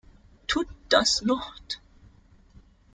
Tut 0.47 0.67
das 0.89 1.21
not? 1.21 1.77